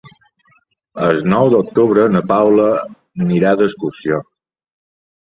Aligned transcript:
El 1.07 1.21
nou 1.33 1.51
d'octubre 1.55 2.07
na 2.15 2.23
Paula 2.33 2.67
anirà 3.27 3.55
d'excursió. 3.63 4.25